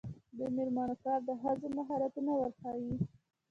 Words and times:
د 0.37 0.39
میرمنو 0.55 0.95
کار 1.03 1.19
د 1.27 1.29
ښځو 1.41 1.67
مهارتونه 1.77 2.31
ورښيي. 2.35 2.93